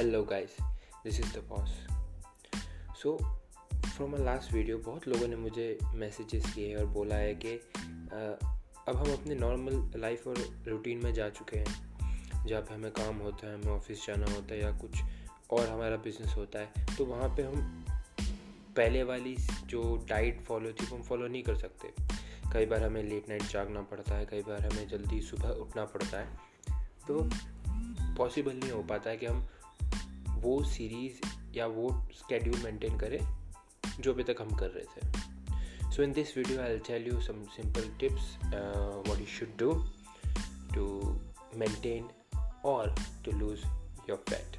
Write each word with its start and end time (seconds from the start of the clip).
Hello 0.00 0.22
guys 0.24 0.54
this 1.04 1.18
is 1.20 1.32
the 1.32 1.42
boss 1.48 1.70
so 3.02 3.16
from 3.72 4.12
a 4.12 4.18
last 4.18 4.52
video 4.52 4.78
बहुत 4.78 5.08
लोगों 5.08 5.26
ने 5.28 5.36
मुझे 5.36 5.66
मैसेजेस 5.94 6.44
किए 6.54 6.74
और 6.74 6.86
बोला 6.86 7.14
है 7.14 7.34
कि 7.34 7.52
अब 8.88 8.96
हम 8.96 9.12
अपने 9.12 9.34
नॉर्मल 9.34 10.00
लाइफ 10.00 10.26
और 10.26 10.38
रूटीन 10.68 11.04
में 11.04 11.12
जा 11.14 11.28
चुके 11.28 11.58
हैं। 11.58 12.46
जहाँ 12.46 12.62
पे 12.62 12.74
हमें 12.74 12.90
काम 12.92 13.18
होता 13.18 13.46
है, 13.46 13.54
हमें 13.54 13.72
ऑफ़िस 13.72 14.06
जाना 14.06 14.32
होता 14.34 14.54
है 14.54 14.60
या 14.60 14.70
कुछ 14.78 15.02
और 15.50 15.68
हमारा 15.68 15.96
बिज़नेस 15.96 16.34
होता 16.36 16.58
है 16.58 16.96
तो 16.96 17.04
वहाँ 17.04 17.28
पे 17.36 17.42
हम 17.42 17.84
पहले 18.76 19.02
वाली 19.02 19.36
जो 19.66 20.06
डाइट 20.08 20.40
फॉलो 20.40 20.72
थी, 20.72 20.86
वो 20.86 20.96
हम 20.96 21.02
फॉलो 21.02 21.28
नहीं 21.28 21.42
कर 21.42 21.56
सकते। 21.56 21.92
कई 22.52 22.66
बार 22.66 22.84
हमें 22.84 23.02
लेट 23.02 23.28
नाइट 23.28 23.42
जागना 23.42 23.82
पड़ता 23.82 24.14
है, 24.14 24.26
कई 24.26 24.42
बार 24.42 24.66
हमें 24.66 24.88
जल्दी 24.88 25.20
सुबह 25.22 25.48
उठना 25.60 25.84
पड़ता 25.84 26.18
है। 26.18 26.28
तो 27.08 27.28
पॉसिबल 28.16 28.52
नहीं 28.52 28.70
हो 28.70 28.82
पाता 28.82 29.10
है 29.10 29.16
कि 29.16 29.26
हम 29.26 29.48
वो 30.42 30.62
सीरीज़ 30.64 31.20
या 31.56 31.66
वो 31.66 31.88
स्केड्यूल 32.18 32.62
मेंटेन 32.64 32.98
करें 32.98 33.20
जो 34.00 34.12
अभी 34.12 34.24
तक 34.24 34.36
हम 34.40 34.54
कर 34.58 34.70
रहे 34.70 34.84
थे। 34.84 35.90
So 35.90 36.02
in 36.02 36.12
this 36.12 36.36
video 36.36 36.60
I 36.62 36.78
tell 36.86 37.06
you 37.08 37.20
some 37.22 37.44
simple 37.56 37.88
tips 38.00 38.36
what 38.44 39.18
you 39.20 39.26
should 39.38 39.56
do 39.58 39.72
to 40.74 40.86
maintain 41.58 42.08
और 42.64 42.94
to 43.24 43.38
lose 43.38 43.64
your 44.10 44.24
fat 44.28 44.58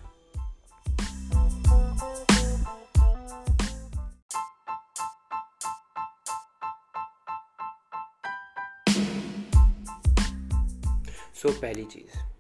so 11.36 11.50
so, 11.50 11.56
पहली 11.62 11.84
चीज़। 11.84 12.31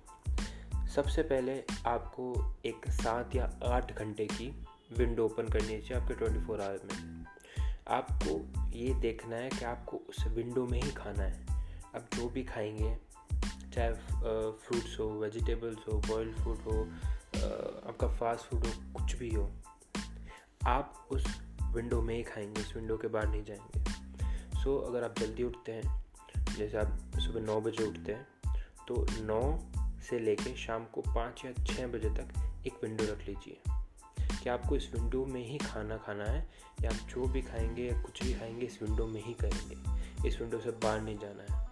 सबसे 0.95 1.23
पहले 1.23 1.63
आपको 1.85 2.55
एक 2.65 2.89
सात 2.89 3.35
या 3.35 3.59
आठ 3.63 3.95
घंटे 3.95 4.25
की 4.25 4.65
विंडो 4.97 5.25
ओपन 5.25 5.47
करनी 5.47 5.81
चाहिए 5.81 5.93
आपके 5.93 6.13
ट्वेंटी 6.13 6.45
फोर 6.45 6.61
आवर 6.61 6.79
में 6.85 7.25
आपको 7.87 8.61
ये 8.69 8.93
देखना 8.93 9.35
है 9.35 9.49
कि 9.49 9.65
आपको 9.65 9.97
उस 10.09 10.27
विंडो 10.27 10.67
में 10.67 10.81
ही 10.81 10.91
खाना 10.91 11.23
है। 11.23 11.47
अब 11.95 12.07
जो 12.13 12.29
भी 12.29 12.43
खाएँगे 12.43 12.97
चाहे 13.73 13.93
फ्रूट्स 14.51 14.99
हो 14.99 15.05
वेजिटेबल्स 15.05 15.77
हो 15.77 15.97
बॉइल्ड 15.97 16.35
फ़ूड 16.35 16.57
हो 16.57 16.83
आपका 17.89 18.07
फास्ट 18.07 18.45
फ़ूड 18.45 18.65
हो 18.65 18.71
कुछ 18.93 19.15
भी 19.15 19.29
हो 19.29 19.51
आप 20.67 21.07
उस 21.11 21.41
विंडो 21.63 22.01
में 22.01 22.15
ही 22.15 22.23
खाएँगे 22.23 22.61
उस 22.61 22.75
विंडो 22.75 22.97
के 22.97 23.07
बाहर 23.07 23.27
नहीं 23.27 23.43
जाएँगे। 23.43 23.83
सो 24.63 24.81
so, 24.81 24.89
अगर 24.89 25.03
आप 25.03 25.19
जल्दी 25.19 25.43
उठते 25.43 25.71
हैं 25.71 26.05
जैसे 26.57 26.77
आप 26.77 26.99
सुबह 27.19 27.41
नौ 27.41 27.61
बजे 27.61 27.87
उठते 27.87 28.11
हैं 28.11 28.27
तो 28.87 29.05
नौ 29.09 29.67
से 30.01 30.19
लेके 30.19 30.55
शाम 30.57 30.85
को 30.85 31.01
पाँच 31.01 31.41
या 31.45 31.51
छः 31.65 31.87
बजे 31.87 32.09
तक 32.09 32.33
एक 32.67 32.83
विंडो 32.83 33.03
रख 33.03 33.27
लीजिए। 33.27 33.61
कि 34.43 34.49
आपको 34.49 34.75
इस 34.75 34.89
विंडो 34.93 35.25
में 35.25 35.43
ही 35.45 35.57
खाना 35.57 35.97
खाना 35.97 36.25
है, 36.25 36.47
या 36.81 36.89
आप 36.89 37.09
जो 37.09 37.27
भी 37.27 37.41
खाएँगे 37.41 37.83
या 37.83 38.01
कुछ 38.01 38.23
भी 38.23 38.33
खाएँगे, 38.33 38.65
इस 38.65 38.81
विंडो 38.83 39.05
में 39.07 39.23
ही 39.23 39.33
करेंगे। 39.33 40.27
इस 40.27 40.39
विंडो 40.41 40.59
से 40.59 40.71
बाहर 40.71 41.01
नहीं 41.01 41.17
जाना 41.17 41.43
है। 41.43 41.69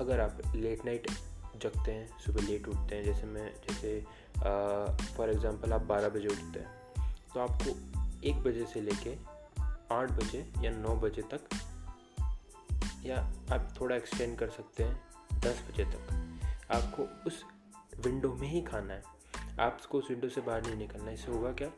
अगर 0.00 0.20
आप 0.20 0.54
लेट 0.54 0.84
नाइट 0.84 1.10
जगते 1.56 1.92
हैं, 1.92 2.18
सुबह 2.20 2.42
लेट 2.42 2.68
उठते 2.68 2.96
हैं, 2.96 3.04
जैसे 3.04 3.26
मैं, 3.26 3.52
जैसे 3.68 4.00
फॉर 5.16 5.30
एग्ज़ाम्पल 5.30 5.72
आप 5.72 5.82
बारह 5.82 6.08
बजे 6.08 6.28
उठते 6.28 6.60
हैं 6.60 6.74
तो 7.34 7.40
आपको 7.40 7.70
एक 8.28 8.36
बजे 8.36 8.64
से 8.64 8.80
लेके 8.80 9.14
आठ 9.94 10.10
बजे 10.12 10.38
या 10.62 10.70
नौ 10.70 10.94
बजे 10.96 11.22
तक, 11.22 11.48
या 13.04 13.16
आप 13.52 13.68
थोड़ा 13.80 13.96
एक्सटेंड 13.96 14.38
कर 14.38 14.50
सकते 14.50 14.84
हैं 14.84 15.40
दस 15.40 15.62
बजे 15.68 15.84
तक। 15.84 16.12
आपको 16.70 17.02
उस 17.26 17.42
विंडो 18.00 18.32
में 18.34 18.48
ही 18.48 18.60
खाना 18.62 18.94
है। 18.94 19.02
आपको 19.60 19.98
उस 19.98 20.10
विंडो 20.10 20.28
से 20.28 20.40
बाहर 20.40 20.62
नहीं 20.62 20.76
निकलना। 20.76 21.10
इससे 21.10 21.32
होगा 21.32 21.52
क्या? 21.52 21.68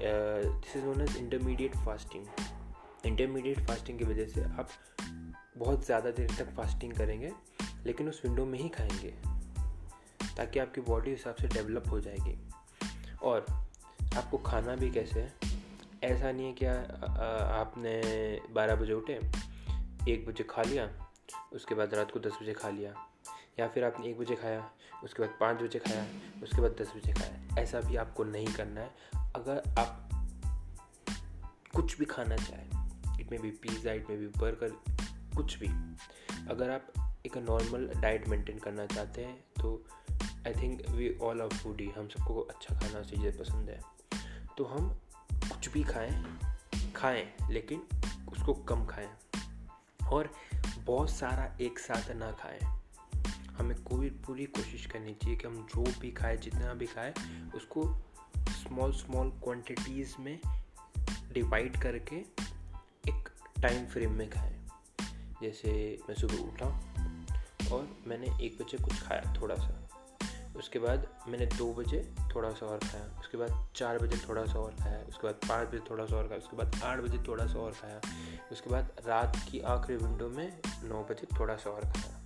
This 0.00 0.76
is 0.76 0.84
known 0.84 1.00
as 1.00 1.16
intermediate 1.16 1.76
fasting 1.76 2.26
intermediate 3.06 3.66
fasting 3.66 3.98
की 3.98 4.04
वजह 4.04 4.26
से 4.26 4.42
आप 4.42 4.68
बहुत 5.58 5.84
ज़्यादा 5.86 6.10
देर 6.10 6.34
तक 6.38 6.54
फास्टिंग 6.56 6.92
करेंगे, 6.92 7.32
लेकिन 7.86 8.08
उस 8.08 8.20
विंडो 8.24 8.44
में 8.44 8.58
ही 8.58 8.68
खाएँगे, 8.68 9.10
ताकि 10.36 10.58
आपकी 10.58 10.80
बॉडी 10.80 11.10
हिसाब 11.10 11.34
से 11.34 11.48
डेवलप 11.48 11.90
हो 11.90 12.00
जाएगी। 12.00 12.36
और 13.22 13.46
आपको 14.16 14.38
खाना 14.38 14.74
भी 14.76 14.90
कैसे 14.90 15.20
है? 15.20 15.32
ऐसा 16.04 16.30
नहीं 16.32 16.46
है 16.46 16.52
कि 16.52 16.66
आपने 16.66 18.00
बारह 18.54 18.76
बजे 18.76 18.92
उठे, 18.92 19.14
एक 20.08 20.26
बजे 20.28 20.44
खा 20.44 20.62
लिया, 20.62 20.88
उसके 21.52 21.74
बाद 21.74 21.94
रात 21.94 22.10
को 22.10 22.20
दस 22.20 22.38
बजे 22.42 22.52
खा 22.52 22.68
लिया। 22.68 22.94
या 23.58 23.68
फिर 23.68 23.84
आपने 23.84 24.06
एक 24.06 24.18
बजे 24.18 24.34
खाया, 24.36 24.70
उसके 25.04 25.22
बाद 25.22 25.36
पाँच 25.40 25.62
बजे 25.62 25.78
खाया, 25.78 26.04
उसके 26.42 26.62
बाद 26.62 26.76
दस 26.80 26.92
बजे 26.96 27.12
खाया, 27.12 27.62
ऐसा 27.62 27.80
भी 27.80 27.96
आपको 27.96 28.24
नहीं 28.24 28.52
करना 28.54 28.80
है। 28.80 28.90
अगर 29.36 29.62
आप 29.78 30.08
कुछ 31.74 31.98
भी 31.98 32.04
खाना 32.04 32.36
चाहें, 32.36 33.18
इट 33.20 33.30
में 33.32 33.40
भी 33.40 33.50
पिज़्ज़ा 33.52 33.92
इट 33.92 34.10
में 34.10 34.18
भी 34.18 34.26
बर्गर 34.38 34.76
कुछ 35.36 35.58
भी, 35.58 35.68
अगर 36.50 36.70
आप 36.70 36.92
एक 37.26 37.36
नॉर्मल 37.38 37.88
डाइट 37.96 38.28
मेंटेन 38.28 38.58
करना 38.58 38.86
चाहते 38.86 39.24
हैं 39.24 39.36
तो 39.60 39.82
I 40.46 40.52
think 40.52 40.88
we 40.88 41.10
all 41.18 41.40
are 41.42 41.48
foodie 41.54 41.88
हम 41.88 42.08
सबको 42.08 42.40
अच्छा 42.42 42.74
खाना 42.74 43.02
चीज़ें 43.02 43.36
पसंद 43.38 43.70
है। 43.70 43.80
तो 44.58 44.64
हम 44.64 44.88
कुछ 45.30 45.68
भी 45.72 45.82
खाएँ 45.84 46.38
खाएँ, 46.96 47.24
लेकिन 47.50 47.82
उसको 48.32 48.54
कम 48.64 48.84
खाएँ, 48.86 49.08
और 50.10 50.30
बहुत 50.78 51.10
सारा 51.10 51.54
एक 51.60 51.78
साथ 51.78 52.10
ना 52.16 52.30
खाएँ। 52.32 52.77
हमें 53.58 53.82
कोई 53.82 54.10
पूरी 54.10 54.44
कोशिश 54.44 54.86
करनी 54.86 55.14
चाहिए 55.14 55.36
कि 55.36 55.46
हम 55.46 55.66
जो 55.66 56.00
भी 56.00 56.10
खाए, 56.10 56.36
जितना 56.36 56.74
भी 56.74 56.86
खाए, 56.86 57.14
उसको 57.54 57.96
स्मॉल 58.38 58.92
स्मॉल 58.92 59.30
क्वांटिटीज़ 59.30 60.14
में 60.20 60.40
डिवाइड 61.32 61.82
करके 61.82 62.16
एक 63.08 63.28
टाइम 63.62 63.86
फ्रेम 63.86 64.12
में 64.12 64.30
खाएँ। 64.30 64.68
जैसे 65.42 65.98
मैं 66.08 66.16
सुबह 66.16 66.38
उठा 66.38 66.66
और 67.74 67.96
मैंने 68.06 68.26
एक 68.44 68.58
बजे 68.62 68.78
कुछ 68.84 69.02
खाया 69.02 69.34
थोड़ा 69.40 69.54
सा 69.54 69.84
उसके 70.56 70.78
बाद 70.78 71.08
मैंने 71.28 71.46
दो 71.46 71.74
बजे 71.74 72.14
थोड़ा 72.34 72.50
सा 72.50 72.66
और 72.66 72.78
खाया। 72.78 73.20
उसके 73.20 73.36
बाद 73.36 73.68
चार 73.76 73.98
बजे 73.98 74.16
थोड़ा 74.28 74.44
सा 74.44 74.58
और 74.58 74.70
खाया। 74.70 74.98
उसके 74.98 75.26
बाद 75.26 75.34
पाँच 75.34 75.68
बजे 75.68 75.78
थोड़ा 75.90 76.06
सा 76.06 76.16
और 76.16 76.28
खाया। 76.28 76.38
उसके 76.38 76.56
बाद 76.56 76.80
आठ 76.84 76.98
बजे 76.98 77.18
थोड़ा 77.28 77.46
सा 77.46 77.58
और 77.58 77.72
खाया। 77.72 78.00
उसके 78.52 78.70
बाद 78.70 78.92
रात 79.06 79.36
की 79.50 79.60
आखिरी 79.60 79.96
विंडो 79.96 80.28
में 80.28 80.60
नौ 80.84 81.04
बजे 81.04 81.26
थोड़ा 81.40 81.56
सा 81.56 81.70
और 81.70 81.80
खाया। 81.80 82.17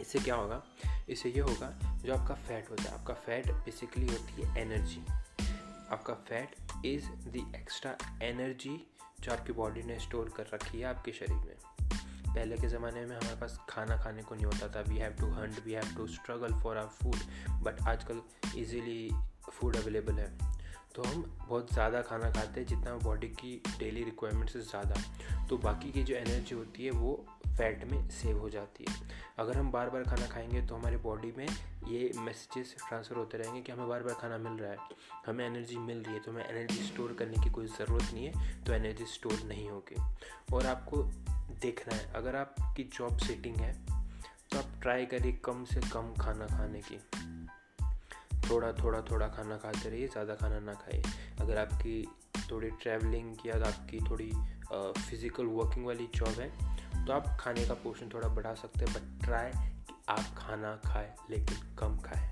इससे 0.00 0.18
क्या 0.18 0.34
होगा? 0.34 0.62
इससे 1.08 1.30
ये 1.30 1.40
होगा, 1.40 1.70
जो 2.04 2.14
आपका 2.16 2.34
फैट 2.34 2.70
होता 2.70 2.82
है, 2.82 3.00
आपका 3.00 3.14
फैट 3.14 3.50
बेसिकली 3.50 4.06
होती 4.06 4.42
है 4.42 4.58
एनर्जी 4.58 5.04
आपका 5.92 6.14
fat 6.14 6.56
is 6.86 7.06
the 7.06 7.52
extra 7.56 7.96
energy 8.22 8.76
जो 9.20 9.32
आपकी 9.32 9.52
बॉडी 9.52 9.82
ने 9.82 9.98
स्टोर 9.98 10.32
कर 10.36 10.46
रखी 10.54 10.80
है 10.80 10.84
आपके 10.84 11.12
शरीर 11.12 11.36
में. 11.36 11.56
पहले 12.34 12.56
के 12.56 12.68
ज़माने 12.68 13.04
में 13.06 13.16
हमारे 13.16 13.36
पास 13.36 13.58
खाना 13.68 13.96
खाने 13.96 14.22
को 14.22 14.34
नहीं 14.34 14.44
होता 14.44 14.68
था. 14.68 14.80
We 14.80 14.98
have 14.98 15.12
to 15.12 15.26
hunt 15.26 15.64
we 15.64 15.72
have 15.72 15.94
to 15.96 16.06
struggle 16.06 16.54
for 16.62 16.78
our 16.78 16.86
food 16.86 17.16
but 17.62 17.82
आजकल 17.88 18.22
इजीली 18.56 19.10
फ़ूड 19.52 19.76
अवेलेबल 19.76 20.14
है. 20.14 20.59
तो 20.94 21.02
हम 21.02 21.22
बहुत 21.48 21.72
ज़्यादा 21.72 22.00
खाना 22.02 22.30
खाते 22.30 22.60
हैं, 22.60 22.66
जितना 22.66 22.94
बॉडी 22.98 23.28
की 23.30 23.60
डेली 23.78 24.04
रिक्वायरमेंट 24.04 24.50
से 24.50 24.60
ज़्यादा। 24.60 25.02
तो 25.48 25.58
बाकी 25.58 25.90
की 25.92 26.02
जो 26.02 26.14
एनर्जी 26.14 26.54
होती 26.54 26.84
है, 26.84 26.90
वो 26.90 27.24
फैट 27.48 27.84
में 27.92 28.08
सेव 28.10 28.38
हो 28.38 28.48
जाती 28.50 28.84
है। 28.88 28.94
अगर 29.38 29.56
हम 29.56 29.70
बार 29.72 29.90
बार 29.90 30.02
खाना 30.02 30.26
खाएँगे 30.26 30.60
तो 30.62 30.74
हमारे 30.74 30.96
बॉडी 30.96 31.32
में 31.38 31.46
ये 31.88 32.10
मैसेजेस 32.16 32.74
ट्रांसफ़र 32.88 33.16
होते 33.16 33.38
रहेंगे 33.38 33.60
कि 33.60 33.72
हमें 33.72 33.88
बार 33.88 34.02
बार 34.02 34.14
खाना 34.14 34.38
मिल 34.40 34.58
रहा 34.58 34.70
है। 34.70 34.78
हमें 35.26 35.46
एनर्जी 35.46 35.76
मिल 35.78 36.02
रही 36.02 36.14
है 36.14 36.20
तो 36.20 36.30
हमें 36.30 36.44
एनर्जी 36.44 36.82
स्टोर 36.84 37.12
करने 37.12 37.42
की 37.44 37.50
कोई 37.50 37.66
ज़रूरत 37.68 38.12
नहीं 38.14 38.26
है 38.26 38.64
तो 38.64 38.72
एनर्जी 38.72 39.04
स्टोर 39.06 39.42
नहीं 39.44 39.68
होगी। 39.70 40.00
और 40.54 40.66
आपको 40.66 41.02
देखना 41.62 41.94
है, 41.94 42.12
अगर 42.14 42.36
आपकी 42.36 42.84
जॉब 42.92 43.18
सेटिंग 43.18 43.56
है 43.56 43.72
तो 44.50 44.58
आप 44.58 44.80
ट्राई 44.82 45.06
करिए 45.06 45.32
कम 45.44 45.64
से 45.64 45.80
कम 45.90 46.14
खाना 46.20 46.46
खाने 46.46 46.80
की। 46.82 47.00
थोड़ा 48.50 48.72
थोड़ा 48.74 49.00
थोड़ा 49.10 49.26
खाना 49.28 49.56
खाते 49.56 49.88
रहिए, 49.88 50.06
ज़्यादा 50.08 50.34
खाना 50.34 50.58
ना 50.60 50.72
खाइए। 50.76 51.02
अगर 51.40 51.58
आपकी 51.58 52.02
थोड़ी 52.50 52.70
ट्रैवलिंग 52.82 53.46
या 53.46 53.54
आपकी 53.66 53.98
थोड़ी 54.10 54.30
फ़िज़िकल 54.72 55.46
वर्किंग 55.46 55.86
वाली 55.86 56.08
जॉब 56.14 56.40
है 56.40 56.48
तो 57.06 57.12
आप 57.12 57.36
खाने 57.40 57.64
का 57.66 57.74
पोर्शन 57.84 58.08
थोड़ा 58.14 58.28
बढ़ा 58.30 58.54
सकते 58.54 58.84
हैं 58.84 58.94
बट 58.94 59.24
ट्राई 59.24 59.50
कि 59.86 59.94
आप 60.08 60.34
खाना 60.38 60.74
खाएँ, 60.84 61.14
लेकिन 61.30 61.56
कम 61.78 61.96
खाएँ। 62.00 62.28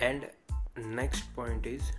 एंड 0.00 0.24
नेक्स्ट 0.96 1.24
पॉइंट 1.36 1.66
इज़ 1.66 1.90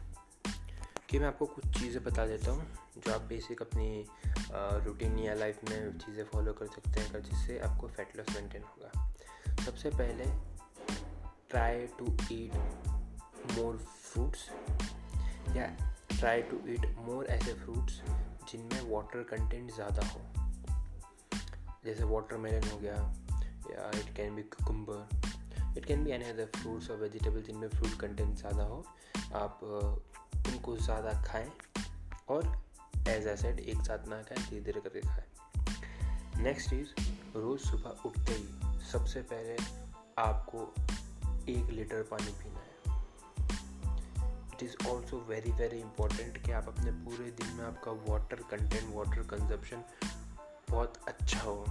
कि 1.14 1.20
मैं 1.20 1.28
आपको 1.28 1.46
कुछ 1.46 1.66
चीज़ें 1.78 2.04
बता 2.04 2.26
देता 2.26 2.52
हूँ, 2.52 2.64
जो 2.98 3.12
आप 3.14 3.22
बेसिक 3.30 3.62
अपनी 3.62 4.06
रूटीन 4.86 5.18
या 5.20 5.34
लाइफ 5.34 5.60
में 5.70 5.98
चीज़ें 5.98 6.24
फॉलो 6.26 6.54
कर 6.54 6.68
सकते 6.68 7.00
हैं, 7.00 7.22
जिससे 7.24 7.58
आपको 7.60 7.88
फैट 7.88 8.16
लॉस 8.18 8.30
मेंटेन 8.36 8.64
होगा। 8.64 9.64
सबसे 9.66 9.90
पहले 9.90 10.26
try 11.50 11.86
to 12.00 12.06
eat 12.32 12.54
more 13.52 13.78
fruits 13.78 14.50
या 15.58 15.68
ट्राई 16.10 16.42
टू 16.42 16.60
ईट 16.68 16.86
मोर 17.00 17.26
ऐसे 17.26 17.54
फ्रूट्स 17.54 18.02
जिनमें 18.52 18.92
वाटर 18.92 19.24
कंटेंट 19.32 19.72
ज़्यादा 19.72 20.08
हो। 20.08 20.22
जैसे 21.86 22.04
वाटर 22.04 22.38
मेलन 22.38 22.70
हो 22.70 22.78
गया, 22.80 22.96
या 23.72 23.90
it 24.00 24.16
can 24.16 24.36
be 24.36 24.44
cucumber 24.50 25.08
it 25.78 25.86
can 25.86 26.04
be 26.04 26.12
any 26.12 26.26
other 26.26 26.46
fruits 26.56 26.90
और 26.92 26.98
वेजिटेबल 26.98 27.42
जिनमें 27.42 27.68
फ्रूट 27.70 28.00
कंटेंट 28.00 28.36
ज़्यादा 28.38 28.64
हो। 28.64 28.84
आप 29.36 29.60
उनको 29.64 30.76
ज़्यादा 30.78 31.12
खाएँ 31.24 31.52
और 32.30 32.52
एज 33.10 33.28
ए 33.28 33.36
सेड 33.38 33.60
एक 33.60 33.82
साथ 33.82 34.08
ना 34.08 34.22
खाएँ, 34.24 34.46
धीरे 34.50 34.62
धीरे 34.62 34.82
करके 34.82 35.02
खाएँ। 35.02 36.44
नेक्स्ट 36.44 36.74
इज़ 36.74 36.90
रोज़ 37.36 37.62
सुबह 37.62 38.04
उठते 38.06 38.34
ही 38.34 38.82
सबसे 38.92 39.22
पहले 39.22 39.56
आपको 40.22 40.74
एक 41.50 41.70
लीटर 41.70 42.04
पानी 42.12 42.32
पीना 42.32 42.60
है। 42.60 42.72
It 44.54 44.64
is 44.64 44.76
also 44.88 45.18
very 45.30 45.52
very 45.52 45.80
important 45.80 46.38
कि 46.46 46.52
आप 46.52 46.68
अपने 46.68 46.92
पूरे 47.06 47.30
दिन 47.32 47.56
में 47.56 47.64
आपका 47.66 47.92
वाटर 48.12 48.44
कंटेंट 48.52 48.94
वाटर 48.96 49.22
कंजप्शन 49.32 49.84
बहुत 50.70 51.00
अच्छा 51.08 51.40
हो। 51.40 51.66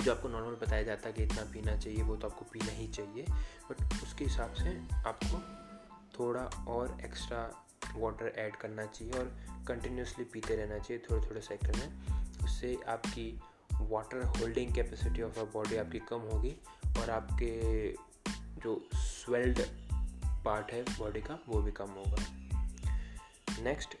जो 0.00 0.14
आपको 0.14 0.28
नॉर्मल 0.28 0.54
बताया 0.62 0.82
जाता 0.82 1.08
है 1.08 1.12
कि 1.12 1.22
इतना 1.22 1.42
पीना 1.42 1.76
चाहिए, 1.76 2.02
वो 2.02 2.16
तो 2.16 2.28
आपको 2.28 2.44
पीना 2.52 2.72
ही 2.72 2.88
चाहिए 2.88 3.22
बट 3.70 4.02
उसके 4.02 4.24
हिसाब 4.24 4.52
से 4.54 4.78
आपको 5.06 5.38
थोड़ा 6.18 6.44
और 6.68 6.98
एक्स्ट्रा 7.04 7.66
वाटर 7.96 8.32
ऐड 8.38 8.56
करना 8.56 8.86
चाहिए 8.86 9.12
और 9.12 9.36
कंटिन्यूसली 9.68 10.24
पीते 10.24 10.56
रहना 10.56 10.78
चाहिए 10.78 11.02
थोड़े 11.10 11.28
थोड़े 11.28 11.40
साइकिल 11.40 11.80
में। 11.80 11.88
उससे 12.44 12.76
आपकी 12.88 13.40
water 13.74 14.24
holding 14.24 14.74
capacity 14.74 15.22
of 15.22 15.38
a 15.40 15.44
body 15.44 15.76
आपकी 15.76 15.98
कम 15.98 16.20
होगी 16.32 16.56
और 16.98 17.10
आपके 17.10 17.92
जो 18.60 18.88
स्वेल्ड 18.94 19.60
पार्ट 20.44 20.72
है 20.72 20.82
बॉडी 20.82 21.20
का, 21.20 21.38
वो 21.48 21.62
भी 21.62 21.72
कम 21.72 21.90
होगा। 21.90 22.24
नेक्स्ट 23.62 23.96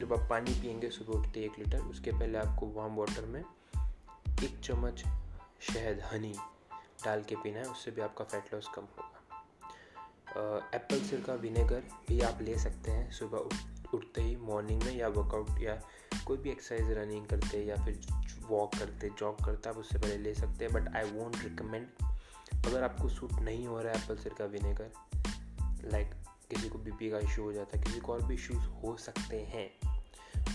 जब 0.00 0.12
आप 0.12 0.26
पानी 0.30 0.60
पियेंगे 0.60 0.90
सुबह 0.90 1.18
उठते 1.18 1.40
एक 1.40 1.58
लीटर 1.58 1.78
उसके 1.78 2.10
पहले 2.10 2.38
आपको 2.38 2.66
वार्म 2.66 2.94
वाटर 2.94 3.24
में 3.24 3.42
एक 4.44 4.58
चम्मच 4.64 5.02
शहद, 5.62 6.00
हनी 6.12 6.34
डाल 7.04 7.22
के 7.22 7.36
पीना 7.36 7.58
है, 7.58 7.64
उससे 7.64 7.90
भी 7.90 8.00
आपका 8.02 8.24
फैट 8.24 8.54
लॉस 8.54 8.68
कम 8.74 8.82
होगा। 8.92 10.68
एप्पल 10.74 11.00
सिर 11.00 11.20
का 11.20 11.34
विनेगर 11.36 11.82
भी 12.08 12.20
आप 12.20 12.42
ले 12.42 12.58
सकते 12.58 12.90
हैं 12.90 13.10
सुबह 13.12 13.96
उठते 13.96 14.22
ही 14.22 14.36
मॉर्निंग 14.36 14.82
में 14.82 14.94
या 14.96 15.08
वर्कआउट 15.08 15.60
या 15.60 15.74
कोई 16.26 16.36
भी 16.36 16.50
एक्सरसाइज 16.50 16.90
रनिंग 16.98 17.26
करते 17.26 17.64
या 17.64 17.76
फिर 17.84 18.00
वॉक 18.48 18.74
करते 18.74 19.10
जॉग 19.18 19.44
करते, 19.44 19.68
आप 19.68 19.76
उससे 19.76 19.98
पहले 19.98 20.16
ले 20.16 20.34
सकते 20.34 20.64
हैं 20.64 20.72
बट 20.74 20.94
आई 20.96 21.10
वोंट 21.10 21.36
रिकमेंड 21.44 21.86
अगर 22.66 22.82
आपको 22.82 23.08
सूट 23.08 23.32
नहीं 23.40 23.66
हो 23.66 23.80
रहा 23.80 23.92
है 23.92 24.02
एप्पल 24.02 24.16
सिर 24.16 24.34
का 24.38 24.44
विनेगर 24.46 25.88
लाइक 25.92 26.14
किसी 26.50 26.68
को 26.68 26.78
बीपी 26.78 27.10
का 27.10 27.18
इशू 27.18 27.42
हो 27.42 27.52
जाता 27.52 27.78
है, 27.78 27.84
किसी 27.84 28.00
को 28.00 28.12
और 28.12 28.22
भी 28.22 28.34
इश्यूज़ 28.34 28.66
हो 28.82 28.96
सकते 28.96 29.40
हैं 29.54 29.68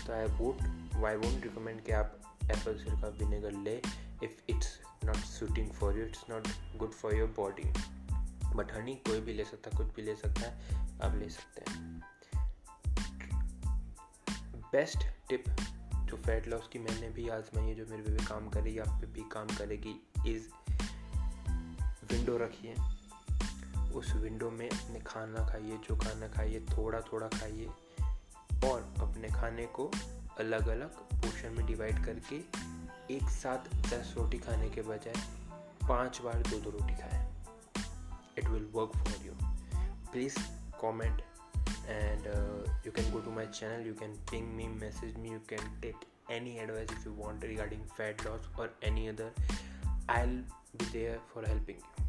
तो 0.06 0.12
I 0.12 0.26
what 0.38 0.62
I 1.04 1.16
won't 1.16 1.44
recommend 1.44 1.82
कि 1.84 1.92
आप 1.92 2.20
सिर 2.52 3.00
का 3.02 3.08
विनेगर 3.08 3.52
ले 3.52 3.76
if 4.24 4.42
it's 4.48 4.80
not 5.04 5.16
suiting 5.16 5.70
for 5.70 5.98
you 5.98 6.04
it's 6.06 6.24
not 6.30 6.48
good 6.76 6.92
for 6.92 7.14
your 7.14 7.28
body 7.28 7.72
but 8.56 8.72
honey 8.72 8.94
कोई 8.94 9.20
भी 9.20 9.32
ले 9.32 9.44
सकता 9.44 9.70
है 9.70 9.76
कुछ 9.76 9.94
भी 9.96 10.02
ले 10.02 10.16
सकता 10.16 10.40
है 10.40 10.82
आप 11.02 11.14
ले 11.14 11.28
सकते 11.28 11.70
हैं 11.70 12.02
बेस्ट 14.72 14.98
टिप 15.28 15.44
जो 16.04 16.16
फैट 16.16 16.46
लॉस 16.48 16.68
की 16.72 16.78
मैंने 16.78 17.10
भी 17.10 17.28
आजमाई 17.28 17.64
है 17.64 17.74
जो 17.74 17.86
मेरे 17.86 18.02
पे 18.02 18.10
भी 18.10 18.24
काम 18.24 18.48
करेगी 18.48 18.78
आप 18.78 19.00
पे 19.00 19.06
भी 19.06 19.28
काम 19.32 19.46
करेगी 19.46 19.94
इज़ 20.26 20.48
विंडो 22.12 22.36
रखिए 22.36 22.74
उस 23.94 24.12
विंडो 24.12 24.50
में 24.50 24.68
अपने 24.70 25.00
खाना 25.00 25.46
खाइए 25.46 25.76
जो 25.88 25.96
खाना 25.96 26.28
खाइए 26.28 26.60
थोड़ा 26.60 27.00
थोड़ा 27.00 27.28
खाइए 27.28 27.66
और 28.64 28.94
अपने 29.00 29.28
खाने 29.28 29.66
को 29.66 29.90
अलग 30.38 30.68
अलग 30.68 30.96
पोर्शन 31.22 31.52
में 31.52 31.66
डिवाइड 31.66 32.04
करके 32.04 32.36
एक 33.14 33.28
साथ 33.30 33.74
दस 33.90 34.14
रोटी 34.16 34.38
खाने 34.38 34.70
के 34.70 34.82
बजाय 34.82 35.14
पाँच 35.88 36.20
बार 36.20 36.34
दो 36.34 36.58
दो 36.60 36.70
रोटी 36.70 36.94
खाएँ। 36.94 37.34
It 38.38 38.48
will 38.48 38.68
work 38.72 38.96
for 38.96 39.26
you 39.26 39.32
please 40.12 40.38
comment 40.80 41.22
and 41.86 42.26
you 42.86 42.92
can 42.92 43.10
go 43.12 43.20
to 43.20 43.30
my 43.30 43.46
channel 43.46 43.86
you 43.86 43.94
can 43.94 44.14
ping 44.30 44.54
me 44.54 44.66
message 44.66 45.16
me 45.16 45.30
you 45.30 45.38
can 45.38 45.80
take 45.80 45.96
any 46.30 46.56
advice 46.56 46.90
if 46.92 47.08
you 47.08 47.12
want 47.12 47.44
regarding 47.44 47.86
fat 47.86 48.24
loss 48.26 48.48
और 48.58 48.78
any 48.82 49.08
other 49.08 49.32
I'll 50.22 50.36
be 50.76 50.90
there 50.90 51.20
for 51.34 51.48
helping 51.48 51.78
you 51.78 52.03